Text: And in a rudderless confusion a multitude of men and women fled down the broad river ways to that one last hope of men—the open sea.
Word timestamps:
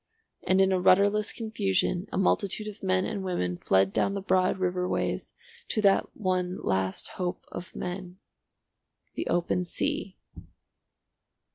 And 0.41 0.59
in 0.59 0.71
a 0.71 0.79
rudderless 0.79 1.31
confusion 1.31 2.07
a 2.11 2.17
multitude 2.17 2.67
of 2.67 2.81
men 2.81 3.05
and 3.05 3.23
women 3.23 3.59
fled 3.59 3.93
down 3.93 4.15
the 4.15 4.19
broad 4.23 4.57
river 4.57 4.89
ways 4.89 5.35
to 5.67 5.81
that 5.83 6.17
one 6.17 6.57
last 6.63 7.09
hope 7.21 7.45
of 7.51 7.75
men—the 7.75 9.27
open 9.27 9.63
sea. 9.63 10.17